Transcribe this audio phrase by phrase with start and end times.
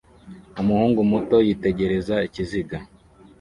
[0.61, 2.77] Umuhungu muto yitegereza Ikiziga